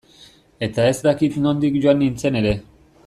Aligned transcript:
Eta 0.67 0.87
ez 0.93 0.95
dakit 1.07 1.37
nondik 1.43 1.77
joan 1.85 2.03
nintzen 2.05 2.41
ere. 2.41 2.57